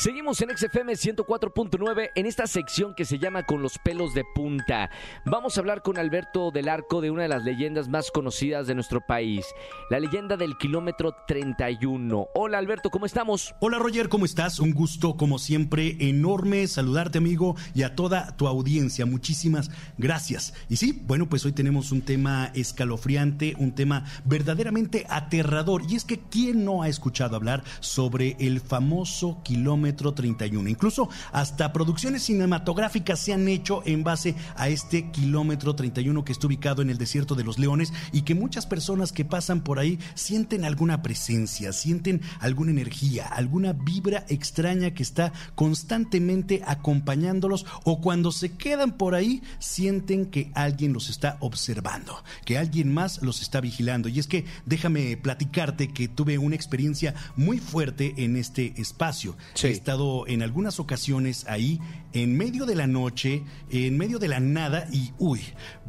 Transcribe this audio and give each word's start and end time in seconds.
Seguimos 0.00 0.40
en 0.40 0.48
XFM 0.56 0.94
104.9 0.94 2.08
en 2.14 2.24
esta 2.24 2.46
sección 2.46 2.94
que 2.94 3.04
se 3.04 3.18
llama 3.18 3.44
Con 3.44 3.60
los 3.60 3.76
pelos 3.76 4.14
de 4.14 4.24
punta. 4.34 4.88
Vamos 5.26 5.58
a 5.58 5.60
hablar 5.60 5.82
con 5.82 5.98
Alberto 5.98 6.50
del 6.50 6.70
Arco 6.70 7.02
de 7.02 7.10
una 7.10 7.24
de 7.24 7.28
las 7.28 7.44
leyendas 7.44 7.86
más 7.86 8.10
conocidas 8.10 8.66
de 8.66 8.74
nuestro 8.74 9.02
país, 9.02 9.44
la 9.90 10.00
leyenda 10.00 10.38
del 10.38 10.56
kilómetro 10.56 11.14
31. 11.28 12.28
Hola 12.34 12.56
Alberto, 12.56 12.88
¿cómo 12.88 13.04
estamos? 13.04 13.54
Hola 13.60 13.78
Roger, 13.78 14.08
¿cómo 14.08 14.24
estás? 14.24 14.58
Un 14.58 14.72
gusto 14.72 15.18
como 15.18 15.38
siempre 15.38 15.98
enorme 16.00 16.66
saludarte 16.66 17.18
amigo 17.18 17.56
y 17.74 17.82
a 17.82 17.94
toda 17.94 18.34
tu 18.38 18.48
audiencia. 18.48 19.04
Muchísimas 19.04 19.70
gracias. 19.98 20.54
Y 20.70 20.76
sí, 20.76 20.98
bueno, 21.06 21.28
pues 21.28 21.44
hoy 21.44 21.52
tenemos 21.52 21.92
un 21.92 22.00
tema 22.00 22.52
escalofriante, 22.54 23.54
un 23.58 23.74
tema 23.74 24.06
verdaderamente 24.24 25.04
aterrador. 25.10 25.82
Y 25.90 25.96
es 25.96 26.06
que 26.06 26.20
¿quién 26.20 26.64
no 26.64 26.84
ha 26.84 26.88
escuchado 26.88 27.36
hablar 27.36 27.64
sobre 27.80 28.38
el 28.40 28.60
famoso 28.60 29.42
kilómetro 29.44 29.89
31. 29.92 30.68
Incluso 30.68 31.08
hasta 31.32 31.72
producciones 31.72 32.22
cinematográficas 32.24 33.20
se 33.20 33.32
han 33.32 33.48
hecho 33.48 33.82
en 33.84 34.04
base 34.04 34.34
a 34.56 34.68
este 34.68 35.10
kilómetro 35.10 35.74
31 35.74 36.24
que 36.24 36.32
está 36.32 36.46
ubicado 36.46 36.82
en 36.82 36.90
el 36.90 36.98
desierto 36.98 37.34
de 37.34 37.44
los 37.44 37.58
leones 37.58 37.92
y 38.12 38.22
que 38.22 38.34
muchas 38.34 38.66
personas 38.66 39.12
que 39.12 39.24
pasan 39.24 39.62
por 39.62 39.78
ahí 39.78 39.98
sienten 40.14 40.64
alguna 40.64 41.02
presencia, 41.02 41.72
sienten 41.72 42.20
alguna 42.40 42.70
energía, 42.70 43.26
alguna 43.26 43.72
vibra 43.72 44.24
extraña 44.28 44.92
que 44.92 45.02
está 45.02 45.32
constantemente 45.54 46.62
acompañándolos 46.66 47.66
o 47.84 48.00
cuando 48.00 48.32
se 48.32 48.52
quedan 48.56 48.96
por 48.96 49.14
ahí 49.14 49.42
sienten 49.58 50.26
que 50.26 50.50
alguien 50.54 50.92
los 50.92 51.10
está 51.10 51.36
observando, 51.40 52.22
que 52.44 52.58
alguien 52.58 52.92
más 52.92 53.22
los 53.22 53.42
está 53.42 53.60
vigilando. 53.60 54.08
Y 54.08 54.18
es 54.18 54.26
que 54.26 54.44
déjame 54.66 55.16
platicarte 55.16 55.88
que 55.88 56.08
tuve 56.08 56.38
una 56.38 56.56
experiencia 56.56 57.14
muy 57.36 57.58
fuerte 57.58 58.14
en 58.18 58.36
este 58.36 58.74
espacio. 58.80 59.36
He 59.62 59.79
estado 59.80 60.26
en 60.26 60.42
algunas 60.42 60.78
ocasiones 60.78 61.46
ahí, 61.48 61.80
en 62.12 62.36
medio 62.36 62.66
de 62.66 62.74
la 62.74 62.86
noche, 62.86 63.42
en 63.70 63.96
medio 63.96 64.18
de 64.18 64.28
la 64.28 64.38
nada, 64.38 64.86
y 64.92 65.12
uy, 65.18 65.40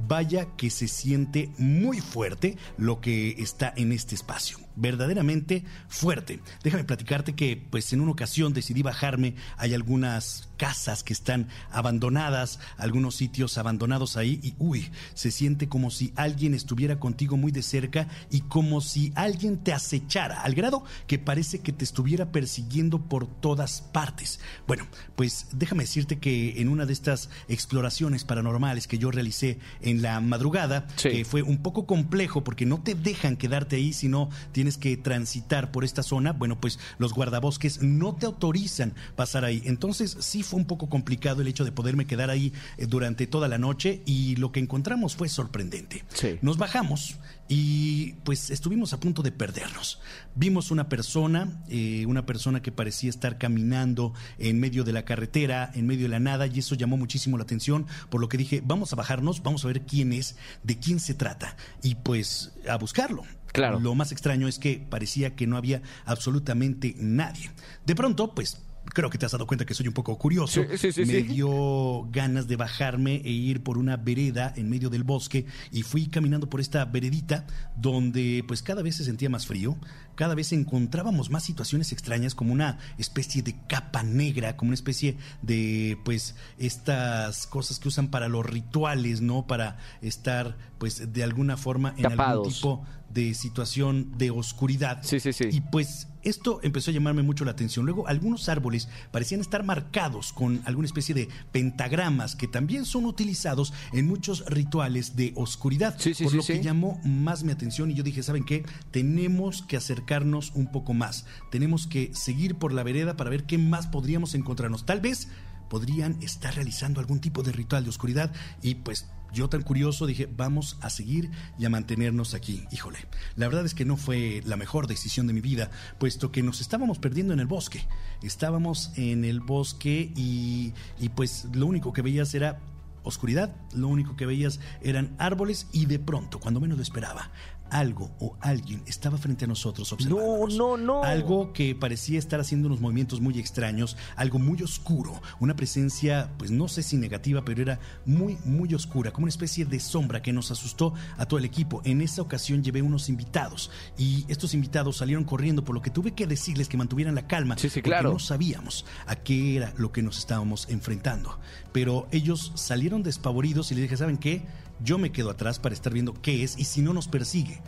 vaya 0.08 0.48
que 0.56 0.70
se 0.70 0.88
siente 0.88 1.50
muy 1.58 2.00
fuerte 2.00 2.58
lo 2.78 3.02
que 3.02 3.32
está 3.32 3.74
en 3.76 3.92
este 3.92 4.16
espacio 4.16 4.60
verdaderamente 4.82 5.64
fuerte. 5.88 6.40
Déjame 6.64 6.84
platicarte 6.84 7.36
que 7.36 7.62
pues 7.70 7.94
en 7.94 8.02
una 8.02 8.12
ocasión 8.12 8.54
decidí 8.54 8.82
bajarme, 8.82 9.36
hay 9.58 9.74
algunas 9.74 10.50
casas 10.58 11.04
que 11.04 11.14
están 11.14 11.48
abandonadas, 11.72 12.60
algunos 12.78 13.16
sitios 13.16 13.58
abandonados 13.58 14.18
ahí 14.18 14.40
y 14.44 14.54
uy, 14.60 14.92
se 15.14 15.32
siente 15.32 15.70
como 15.70 15.92
si 15.92 16.14
alguien 16.16 16.54
estuviera 16.54 17.00
contigo 17.00 17.38
muy 17.38 17.52
de 17.52 17.64
cerca 17.64 18.08
y 18.30 18.42
como 18.42 18.82
si 18.82 19.12
alguien 19.16 19.58
te 19.58 19.74
acechara, 19.74 20.42
al 20.42 20.56
grado 20.56 20.84
que 21.08 21.20
parece 21.20 21.60
que 21.60 21.74
te 21.74 21.84
estuviera 21.84 22.32
persiguiendo 22.32 23.00
por 23.00 23.28
todas 23.28 23.82
partes. 23.82 24.40
Bueno, 24.68 24.88
pues 25.16 25.48
déjame 25.52 25.84
decirte 25.84 26.20
que 26.20 26.62
en 26.62 26.70
una 26.70 26.86
de 26.86 26.94
estas 26.94 27.30
exploraciones 27.48 28.24
paranormales 28.24 28.88
que 28.88 28.98
yo 28.98 29.12
realicé 29.12 29.60
en 29.82 30.02
la 30.02 30.20
madrugada, 30.22 30.88
que 31.02 31.26
fue 31.26 31.42
un 31.42 31.62
poco 31.62 31.86
complejo 31.86 32.44
porque 32.44 32.66
no 32.66 32.82
te 32.82 32.96
dejan 32.96 33.38
quedarte 33.38 33.76
ahí, 33.76 33.94
sino 33.94 34.30
tienes 34.52 34.71
que 34.78 34.98
transitar 34.98 35.72
por 35.72 35.84
esta 35.84 36.04
zona, 36.04 36.34
bueno, 36.34 36.60
pues 36.60 36.80
los 36.98 37.14
guardabosques 37.14 37.82
no 37.82 38.16
te 38.16 38.26
autorizan 38.26 38.94
pasar 39.16 39.46
ahí. 39.46 39.62
Entonces 39.66 40.18
sí 40.20 40.44
fue 40.44 40.60
un 40.60 40.66
poco 40.66 40.90
complicado 40.90 41.42
el 41.42 41.48
hecho 41.48 41.66
de 41.66 41.72
poderme 41.72 42.06
quedar 42.06 42.30
ahí 42.30 42.54
eh, 42.78 42.86
durante 42.86 43.28
toda 43.28 43.48
la 43.48 43.58
noche 43.58 44.02
y 44.06 44.36
lo 44.36 44.52
que 44.52 44.60
encontramos 44.60 45.16
fue 45.16 45.30
sorprendente. 45.30 46.04
Nos 46.42 46.58
bajamos 46.58 47.18
y 47.54 48.14
pues 48.24 48.50
estuvimos 48.50 48.94
a 48.94 49.00
punto 49.02 49.24
de 49.24 49.32
perdernos. 49.34 50.00
Vimos 50.36 50.72
una 50.72 50.88
persona, 50.88 51.62
eh, 51.68 52.06
una 52.08 52.26
persona 52.26 52.62
que 52.62 52.72
parecía 52.72 53.10
estar 53.10 53.38
caminando 53.38 54.14
en 54.40 54.58
medio 54.60 54.86
de 54.86 54.94
la 54.94 55.04
carretera, 55.04 55.70
en 55.76 55.86
medio 55.86 56.04
de 56.04 56.10
la 56.10 56.22
nada, 56.22 56.48
y 56.48 56.60
eso 56.60 56.76
llamó 56.76 56.96
muchísimo 56.96 57.38
la 57.38 57.44
atención, 57.44 57.88
por 58.10 58.22
lo 58.22 58.30
que 58.30 58.38
dije, 58.38 58.62
vamos 58.64 58.94
a 58.94 58.96
bajarnos, 58.96 59.44
vamos 59.44 59.66
a 59.66 59.68
ver 59.68 59.82
quién 59.82 60.14
es, 60.14 60.38
de 60.64 60.80
quién 60.80 61.02
se 61.02 61.14
trata, 61.14 61.58
y 61.84 61.96
pues 61.96 62.54
a 62.70 62.78
buscarlo. 62.78 63.24
Claro. 63.52 63.80
Lo 63.80 63.96
más 63.96 64.12
extraño 64.12 64.48
es 64.48 64.60
que 64.60 64.86
parecía 64.90 65.36
que 65.36 65.48
no 65.48 65.58
había 65.58 65.82
absolutamente 66.06 66.96
nadie. 66.98 67.52
De 67.86 67.96
pronto, 67.96 68.34
pues 68.34 68.62
creo 68.86 69.10
que 69.10 69.18
te 69.18 69.26
has 69.26 69.32
dado 69.32 69.48
cuenta 69.48 69.66
que 69.66 69.74
soy 69.74 69.88
un 69.88 69.94
poco 69.94 70.18
curioso. 70.18 70.62
me 71.06 71.24
dio 71.24 72.08
ganas 72.12 72.48
de 72.48 72.56
bajarme 72.56 73.16
e 73.24 73.30
ir 73.30 73.64
por 73.64 73.78
una 73.78 73.98
vereda 73.98 74.54
en 74.56 74.70
medio 74.70 74.90
del 74.90 75.04
bosque 75.04 75.46
y 75.72 75.84
fui 75.84 76.08
caminando 76.08 76.50
por 76.50 76.60
esta 76.60 76.86
veredita 76.86 77.46
donde 77.76 78.44
pues 78.48 78.62
cada 78.62 78.82
vez 78.82 78.98
se 78.98 79.06
sentía 79.06 79.30
más 79.30 79.46
frío, 79.48 79.78
cada 80.16 80.36
vez 80.36 80.52
encontrábamos 80.52 81.30
más 81.30 81.44
situaciones 81.44 81.92
extrañas 81.92 82.36
como 82.36 82.54
una 82.54 82.80
especie 82.98 83.42
de 83.42 83.56
capa 83.68 84.04
negra, 84.04 84.58
como 84.58 84.70
una 84.70 84.76
especie 84.76 85.18
de 85.42 85.98
pues 86.04 86.36
estas 86.58 87.48
cosas 87.48 87.80
que 87.80 87.88
usan 87.88 88.10
para 88.10 88.28
los 88.28 88.46
rituales, 88.46 89.22
¿no? 89.22 89.48
Para 89.48 89.78
estar 90.02 90.58
pues 90.78 91.14
de 91.14 91.24
alguna 91.24 91.58
forma 91.58 91.94
en 91.98 92.20
algún 92.20 92.52
tipo 92.52 92.86
de 93.14 93.34
situación 93.34 94.18
de 94.18 94.32
oscuridad. 94.32 95.00
Sí, 95.04 95.20
sí, 95.20 95.34
sí. 95.34 95.46
Y 95.52 95.62
pues 95.62 96.08
esto 96.24 96.60
empezó 96.64 96.92
a 96.92 96.94
llamarme 96.94 97.24
mucho 97.24 97.46
la 97.46 97.52
atención. 97.52 97.86
Luego, 97.86 98.08
algunos 98.08 98.50
árboles 98.50 98.88
parecían 99.12 99.42
estar 99.42 99.64
marcados 99.64 100.34
con 100.34 100.62
alguna 100.66 100.86
especie 100.86 101.16
de 101.16 101.30
pentagramas 101.52 102.36
que 102.36 102.48
también 102.48 102.86
son 102.86 103.06
utilizados 103.06 103.74
en 103.94 104.08
muchos 104.08 104.46
rituales 104.46 105.16
de 105.16 105.34
oscuridad. 105.36 105.96
Sí, 105.98 106.14
sí, 106.14 106.24
por 106.24 106.32
sí, 106.32 106.38
lo 106.38 106.44
que 106.44 106.62
llamó 106.62 107.00
más 107.04 107.44
mi 107.44 107.52
atención 107.52 107.92
y 107.92 107.96
yo 107.96 108.04
dije, 108.04 108.24
¿saben 108.24 108.44
qué? 108.44 108.64
Tenemos 108.92 109.64
que 109.64 109.78
acercarnos 109.78 110.52
un 110.56 110.72
poco 110.72 110.94
más. 110.94 111.26
Tenemos 111.50 111.88
que 111.88 112.12
seguir 112.14 112.56
por 112.56 112.74
la 112.74 112.84
vereda 112.84 113.18
para 113.18 113.30
ver 113.30 113.46
qué 113.46 113.58
más 113.58 113.88
podríamos 113.88 114.36
encontrarnos. 114.36 114.86
Tal 114.86 115.02
vez 115.02 115.28
podrían 115.72 116.22
estar 116.22 116.54
realizando 116.54 117.00
algún 117.00 117.22
tipo 117.22 117.44
de 117.44 117.54
ritual 117.54 117.86
de 117.86 117.92
oscuridad 117.92 118.34
y 118.62 118.76
pues 118.76 119.08
yo 119.32 119.48
tan 119.48 119.62
curioso 119.62 120.06
dije, 120.06 120.28
vamos 120.30 120.76
a 120.82 120.90
seguir 120.90 121.32
y 121.58 121.64
a 121.64 121.70
mantenernos 121.70 122.34
aquí. 122.34 122.66
Híjole, 122.74 123.00
la 123.38 123.48
verdad 123.48 123.64
es 123.64 123.74
que 123.74 123.86
no 123.86 123.96
fue 123.96 124.44
la 124.46 124.58
mejor 124.58 124.88
decisión 124.88 125.28
de 125.28 125.34
mi 125.34 125.40
vida, 125.40 125.72
puesto 125.98 126.30
que 126.30 126.44
nos 126.44 126.60
estábamos 126.60 127.00
perdiendo 127.00 127.34
en 127.34 127.40
el 127.40 127.48
bosque. 127.48 127.88
Estábamos 128.22 128.92
en 128.98 129.24
el 129.24 129.40
bosque 129.40 130.12
y, 130.14 130.74
y 131.00 131.08
pues 131.08 131.48
lo 131.54 131.68
único 131.68 131.94
que 131.94 132.02
veías 132.02 132.36
era 132.36 132.60
oscuridad, 133.04 133.56
lo 133.74 133.88
único 133.88 134.18
que 134.18 134.26
veías 134.26 134.60
eran 134.82 135.16
árboles 135.20 135.68
y 135.72 135.86
de 135.86 136.00
pronto, 136.00 136.42
cuando 136.42 136.60
menos 136.60 136.78
lo 136.78 136.84
esperaba, 136.84 137.32
algo 137.72 138.12
o 138.20 138.38
alguien 138.42 138.84
estaba 138.86 139.18
frente 139.18 139.46
a 139.46 139.48
nosotros 139.48 139.92
observándonos. 139.92 140.56
No, 140.56 140.78
no, 140.78 140.84
no. 141.02 141.04
Algo 141.04 141.54
que 141.54 141.74
parecía 141.74 142.20
estar 142.20 142.40
haciendo 142.40 142.68
unos 142.68 142.82
movimientos 142.82 143.22
muy 143.22 143.40
extraños, 143.40 143.98
algo 144.16 144.38
muy 144.38 144.62
oscuro, 144.62 145.22
una 145.40 145.56
presencia, 145.56 146.30
pues 146.38 146.52
no 146.52 146.68
sé 146.68 146.84
si 146.84 146.98
negativa, 146.98 147.44
pero 147.44 147.62
era 147.62 147.80
muy, 148.06 148.38
muy 148.46 148.74
oscura, 148.74 149.12
como 149.12 149.24
una 149.26 149.30
especie 149.30 149.66
de 149.66 149.80
sombra 149.80 150.22
que 150.22 150.34
nos 150.34 150.52
asustó 150.52 150.94
a 151.18 151.26
todo 151.26 151.40
el 151.40 151.46
equipo. 151.46 151.82
En 151.86 152.02
esa 152.02 152.22
ocasión 152.22 152.64
llevé 152.64 152.82
unos 152.82 153.10
invitados 153.10 153.72
y 153.98 154.26
estos 154.28 154.54
invitados 154.54 154.98
salieron 154.98 155.24
corriendo, 155.24 155.64
por 155.64 155.74
lo 155.74 155.82
que 155.82 155.90
tuve 155.90 156.12
que 156.12 156.28
decirles 156.28 156.68
que 156.68 156.78
mantuvieran 156.78 157.16
la 157.16 157.28
calma, 157.28 157.58
Sí, 157.58 157.70
sí, 157.70 157.80
porque 157.80 157.90
claro. 157.90 158.12
no 158.12 158.20
sabíamos 158.20 158.86
a 159.08 159.16
qué 159.16 159.56
era 159.56 159.74
lo 159.78 159.92
que 159.92 160.02
nos 160.04 160.18
estábamos 160.20 160.68
enfrentando. 160.70 161.40
Pero 161.72 162.08
ellos 162.12 162.52
salieron 162.56 163.02
despavoridos 163.04 163.72
y 163.72 163.76
les 163.76 163.84
dije, 163.84 163.98
¿saben 163.98 164.18
qué? 164.18 164.44
Yo 164.84 164.98
me 164.98 165.12
quedo 165.12 165.30
atrás 165.30 165.60
para 165.60 165.76
estar 165.76 165.94
viendo 165.94 166.14
qué 166.22 166.44
es 166.44 166.58
y 166.58 166.66
si 166.66 166.82
no 166.82 166.94
nos 166.94 167.08
persigue. 167.08 167.62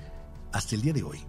Hasta 0.51 0.75
el 0.75 0.81
día 0.81 0.93
de 0.93 1.03
hoy 1.03 1.19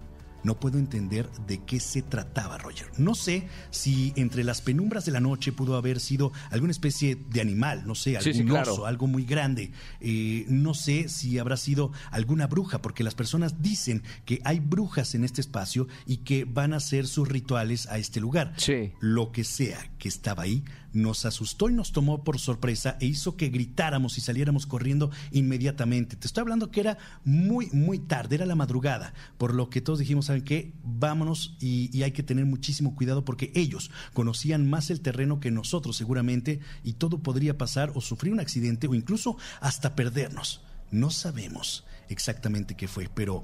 no 0.43 0.59
puedo 0.59 0.77
entender 0.77 1.27
de 1.47 1.63
qué 1.63 1.79
se 1.79 2.03
trataba, 2.03 2.59
Roger. 2.59 2.87
No 2.99 3.15
sé 3.15 3.47
si 3.71 4.13
entre 4.15 4.43
las 4.43 4.61
penumbras 4.61 5.03
de 5.03 5.11
la 5.11 5.19
noche 5.19 5.51
pudo 5.51 5.75
haber 5.75 5.99
sido 5.99 6.31
alguna 6.51 6.69
especie 6.69 7.15
de 7.15 7.41
animal, 7.41 7.83
no 7.87 7.95
sé, 7.95 8.11
Sí, 8.21 8.29
algún 8.29 8.33
sí, 8.33 8.45
claro. 8.45 8.73
oso, 8.73 8.85
algo 8.85 9.07
muy 9.07 9.25
grande. 9.25 9.71
Eh, 10.01 10.45
no 10.47 10.75
sé 10.75 11.09
si 11.09 11.39
habrá 11.39 11.57
sido 11.57 11.91
alguna 12.11 12.45
bruja, 12.45 12.79
porque 12.79 13.03
las 13.03 13.15
personas 13.15 13.63
dicen 13.63 14.03
que 14.25 14.39
hay 14.43 14.59
brujas 14.59 15.15
en 15.15 15.23
este 15.23 15.41
espacio 15.41 15.87
y 16.05 16.17
que 16.17 16.45
van 16.45 16.73
a 16.73 16.77
hacer 16.77 17.07
sus 17.07 17.27
rituales 17.27 17.87
a 17.87 17.97
este 17.97 18.19
lugar. 18.19 18.53
Sí. 18.57 18.91
Lo 18.99 19.31
que 19.31 19.43
sea 19.43 19.94
estaba 20.07 20.43
ahí 20.43 20.63
nos 20.95 21.25
asustó 21.25 21.69
y 21.69 21.73
nos 21.73 21.91
tomó 21.91 22.23
por 22.23 22.39
sorpresa 22.39 22.97
e 23.01 23.05
hizo 23.05 23.35
que 23.35 23.49
gritáramos 23.49 24.17
y 24.17 24.21
saliéramos 24.21 24.65
corriendo 24.65 25.11
inmediatamente. 25.31 26.15
Te 26.15 26.25
estoy 26.25 26.41
hablando 26.41 26.71
que 26.71 26.79
era 26.79 26.97
muy, 27.25 27.69
muy 27.71 27.99
tarde, 27.99 28.35
era 28.35 28.45
la 28.45 28.55
madrugada, 28.55 29.13
por 29.37 29.53
lo 29.53 29.69
que 29.69 29.81
todos 29.81 29.99
dijimos, 29.99 30.25
¿saben 30.25 30.43
qué? 30.43 30.73
Vámonos 30.83 31.57
y, 31.59 31.95
y 31.95 32.03
hay 32.03 32.13
que 32.13 32.23
tener 32.23 32.45
muchísimo 32.45 32.95
cuidado 32.95 33.25
porque 33.25 33.51
ellos 33.55 33.91
conocían 34.13 34.69
más 34.69 34.89
el 34.89 35.01
terreno 35.01 35.39
que 35.39 35.51
nosotros 35.51 35.97
seguramente 35.97 36.61
y 36.83 36.93
todo 36.93 37.19
podría 37.19 37.57
pasar 37.57 37.91
o 37.93 38.01
sufrir 38.01 38.31
un 38.31 38.39
accidente 38.39 38.87
o 38.87 38.95
incluso 38.95 39.37
hasta 39.59 39.95
perdernos. 39.95 40.61
No 40.91 41.11
sabemos 41.11 41.83
exactamente 42.07 42.75
qué 42.75 42.87
fue, 42.87 43.09
pero 43.13 43.43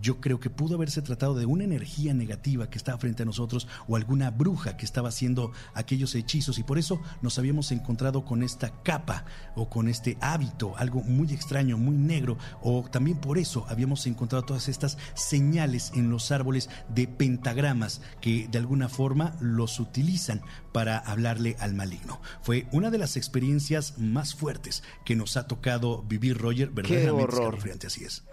yo 0.00 0.20
creo 0.20 0.40
que 0.40 0.50
pudo 0.50 0.74
haberse 0.74 1.02
tratado 1.02 1.34
de 1.34 1.46
una 1.46 1.64
energía 1.64 2.14
negativa 2.14 2.68
que 2.68 2.78
estaba 2.78 2.98
frente 2.98 3.22
a 3.22 3.26
nosotros 3.26 3.66
o 3.88 3.96
alguna 3.96 4.30
bruja 4.30 4.76
que 4.76 4.84
estaba 4.84 5.08
haciendo 5.08 5.52
aquellos 5.74 6.14
hechizos 6.14 6.58
y 6.58 6.62
por 6.62 6.78
eso 6.78 7.00
nos 7.22 7.38
habíamos 7.38 7.72
encontrado 7.72 8.24
con 8.24 8.42
esta 8.42 8.82
capa 8.82 9.24
o 9.54 9.68
con 9.68 9.88
este 9.88 10.16
hábito, 10.20 10.76
algo 10.76 11.02
muy 11.02 11.32
extraño, 11.32 11.78
muy 11.78 11.96
negro, 11.96 12.38
o 12.62 12.84
también 12.90 13.18
por 13.18 13.38
eso 13.38 13.66
habíamos 13.68 14.06
encontrado 14.06 14.44
todas 14.44 14.68
estas 14.68 14.98
señales 15.14 15.92
en 15.94 16.10
los 16.10 16.30
árboles 16.30 16.70
de 16.88 17.06
pentagramas 17.06 18.00
que 18.20 18.48
de 18.48 18.58
alguna 18.58 18.88
forma 18.88 19.36
los 19.40 19.80
utilizan 19.80 20.42
para 20.72 20.98
hablarle 20.98 21.56
al 21.60 21.74
maligno. 21.74 22.20
Fue 22.42 22.66
una 22.72 22.90
de 22.90 22.98
las 22.98 23.16
experiencias 23.16 23.98
más 23.98 24.34
fuertes 24.34 24.82
que 25.04 25.16
nos 25.16 25.36
ha 25.36 25.46
tocado 25.46 26.02
vivir 26.02 26.36
Roger, 26.38 26.70
verdaderamente 26.70 27.34
escalofriante, 27.34 27.86
así 27.86 28.04
es. 28.04 28.24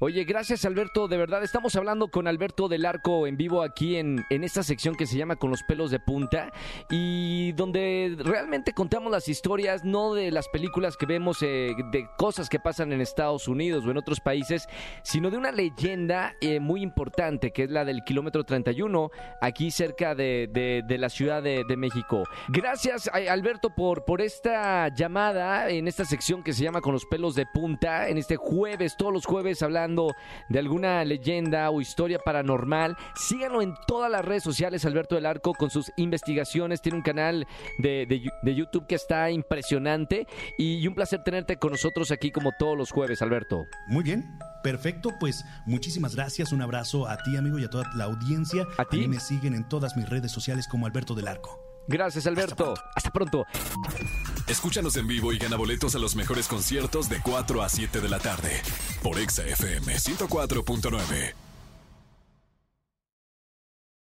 Oye, 0.00 0.22
gracias 0.22 0.64
Alberto, 0.64 1.08
de 1.08 1.16
verdad 1.16 1.42
estamos 1.42 1.74
hablando 1.74 2.06
con 2.06 2.28
Alberto 2.28 2.68
del 2.68 2.86
Arco 2.86 3.26
en 3.26 3.36
vivo 3.36 3.64
aquí 3.64 3.96
en, 3.96 4.24
en, 4.30 4.44
esta 4.44 4.62
sección 4.62 4.94
que 4.94 5.06
se 5.06 5.18
llama 5.18 5.34
Con 5.34 5.50
los 5.50 5.64
pelos 5.64 5.90
de 5.90 5.98
punta 5.98 6.52
y 6.88 7.50
donde 7.54 8.14
realmente 8.16 8.74
contamos 8.74 9.10
las 9.10 9.26
historias 9.26 9.82
no 9.82 10.14
de 10.14 10.30
las 10.30 10.46
películas 10.50 10.96
que 10.96 11.06
vemos 11.06 11.42
eh, 11.42 11.74
de 11.90 12.08
cosas 12.16 12.48
que 12.48 12.60
pasan 12.60 12.92
en 12.92 13.00
Estados 13.00 13.48
Unidos 13.48 13.84
o 13.84 13.90
en 13.90 13.96
otros 13.96 14.20
países, 14.20 14.68
sino 15.02 15.32
de 15.32 15.36
una 15.36 15.50
leyenda 15.50 16.36
eh, 16.40 16.60
muy 16.60 16.80
importante 16.80 17.50
que 17.50 17.64
es 17.64 17.70
la 17.72 17.84
del 17.84 18.04
kilómetro 18.04 18.44
31 18.44 19.10
aquí 19.40 19.72
cerca 19.72 20.14
de, 20.14 20.48
de, 20.86 20.98
la 20.98 21.08
Ciudad 21.08 21.42
de, 21.42 21.64
de, 21.66 21.76
México. 21.76 22.22
Gracias 22.50 23.08
Alberto 23.08 23.70
por, 23.70 24.04
por 24.04 24.20
esta 24.20 24.94
llamada 24.94 25.68
en 25.70 25.88
esta 25.88 26.04
sección 26.04 26.44
que 26.44 26.52
se 26.52 26.62
llama 26.62 26.82
Con 26.82 26.92
los 26.92 27.04
pelos 27.04 27.34
de 27.34 27.46
punta 27.52 28.08
en 28.08 28.16
este 28.16 28.36
jueves, 28.36 28.96
todos 28.96 29.12
los 29.12 29.26
jueves 29.26 29.60
hablando 29.60 29.87
de 29.96 30.58
alguna 30.58 31.04
leyenda 31.04 31.70
o 31.70 31.80
historia 31.80 32.18
paranormal, 32.18 32.96
síganlo 33.14 33.62
en 33.62 33.74
todas 33.86 34.10
las 34.10 34.24
redes 34.24 34.42
sociales, 34.42 34.84
Alberto 34.84 35.14
del 35.14 35.26
Arco, 35.26 35.54
con 35.54 35.70
sus 35.70 35.90
investigaciones. 35.96 36.82
Tiene 36.82 36.98
un 36.98 37.02
canal 37.02 37.46
de, 37.78 38.06
de, 38.06 38.30
de 38.42 38.54
YouTube 38.54 38.86
que 38.86 38.94
está 38.94 39.30
impresionante 39.30 40.26
y, 40.56 40.76
y 40.76 40.86
un 40.86 40.94
placer 40.94 41.22
tenerte 41.22 41.56
con 41.56 41.72
nosotros 41.72 42.10
aquí 42.10 42.30
como 42.30 42.50
todos 42.58 42.76
los 42.76 42.90
jueves, 42.90 43.22
Alberto. 43.22 43.64
Muy 43.88 44.04
bien. 44.04 44.38
Perfecto, 44.62 45.14
pues 45.18 45.44
muchísimas 45.66 46.14
gracias. 46.14 46.52
Un 46.52 46.62
abrazo 46.62 47.08
a 47.08 47.18
ti, 47.18 47.36
amigo, 47.36 47.58
y 47.58 47.64
a 47.64 47.70
toda 47.70 47.84
la 47.94 48.04
audiencia. 48.04 48.66
A 48.76 48.84
ti. 48.84 49.06
me 49.08 49.20
siguen 49.20 49.54
en 49.54 49.68
todas 49.68 49.96
mis 49.96 50.08
redes 50.08 50.32
sociales 50.32 50.66
como 50.68 50.86
Alberto 50.86 51.14
del 51.14 51.28
Arco. 51.28 51.60
Gracias, 51.86 52.26
Alberto. 52.26 52.74
Hasta 52.94 53.10
pronto. 53.10 53.46
Hasta 53.54 53.88
pronto. 53.90 54.08
Escúchanos 54.46 54.96
en 54.96 55.06
vivo 55.06 55.32
y 55.32 55.38
gana 55.38 55.56
boletos 55.56 55.94
a 55.94 55.98
los 55.98 56.16
mejores 56.16 56.48
conciertos 56.48 57.08
de 57.08 57.20
4 57.20 57.62
a 57.62 57.68
7 57.68 58.00
de 58.00 58.08
la 58.08 58.18
tarde 58.18 58.62
por 59.02 59.18
Exa 59.18 59.42
FM 59.44 59.94
104.9. 59.94 61.47